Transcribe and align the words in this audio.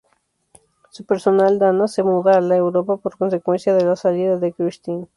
Su 0.89 1.05
personaje, 1.05 1.59
Dana, 1.59 1.87
se 1.87 2.01
muda 2.01 2.39
a 2.39 2.57
Europa 2.57 2.97
por 2.97 3.17
consecuencia 3.19 3.75
de 3.75 3.85
la 3.85 3.95
salida 3.95 4.37
de 4.37 4.51
Kristin. 4.51 5.07